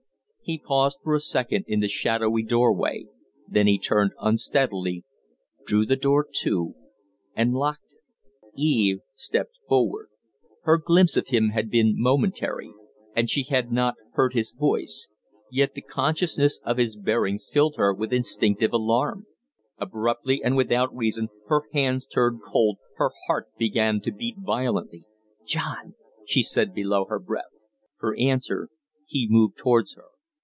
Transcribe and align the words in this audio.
He 0.43 0.57
paused 0.59 0.97
for 1.01 1.15
a 1.15 1.21
second 1.21 1.63
in 1.67 1.79
the 1.79 1.87
shadowy 1.87 2.43
door 2.43 2.75
way; 2.75 3.07
then 3.47 3.67
he 3.67 3.79
turned 3.79 4.11
unsteadily, 4.19 5.05
drew 5.65 5.85
the 5.85 5.95
door 5.95 6.27
to, 6.41 6.75
and 7.33 7.53
locked; 7.53 7.93
it. 7.93 8.51
Eve 8.59 8.97
stepped 9.15 9.61
forward. 9.69 10.09
Her 10.63 10.77
glimpse 10.77 11.15
of 11.15 11.29
him 11.29 11.51
had 11.51 11.69
been 11.69 11.93
momentary 11.95 12.73
and 13.15 13.29
she 13.29 13.43
had 13.43 13.71
not 13.71 13.95
heard 14.15 14.33
his 14.33 14.51
voice 14.51 15.07
yet 15.49 15.73
the 15.73 15.81
consciousness 15.81 16.59
of 16.65 16.75
his 16.75 16.97
bearing 16.97 17.39
filled 17.39 17.77
her 17.77 17.93
with 17.93 18.11
instinctive 18.11 18.73
alarm. 18.73 19.27
Abruptly, 19.77 20.43
and 20.43 20.57
without 20.57 20.93
reason, 20.93 21.29
their 21.47 21.61
hands 21.71 22.05
turned 22.05 22.41
cold, 22.45 22.77
her 22.97 23.11
heart 23.27 23.47
began 23.57 24.01
to 24.01 24.11
beat 24.11 24.35
violently. 24.37 25.05
"John" 25.45 25.95
she 26.27 26.43
said 26.43 26.73
below 26.73 27.05
her 27.05 27.19
breath. 27.21 27.53
For 27.99 28.17
answer, 28.17 28.67
he 29.05 29.27
moved 29.29 29.55
towards 29.55 29.93
her. 29.95 30.05